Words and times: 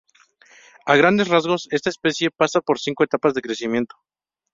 A 0.91 0.95
grandes 0.95 1.27
rasgos, 1.29 1.67
esta 1.77 1.89
especie 1.91 2.31
pasa 2.31 2.59
por 2.67 2.77
cinco 2.85 3.01
etapas 3.03 3.35
de 3.35 3.43
crecimiento. 3.45 3.95